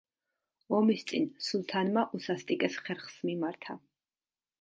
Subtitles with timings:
[0.77, 3.77] ომის წინ სულთანმა უსასტიკეს ხერხს მიმართა.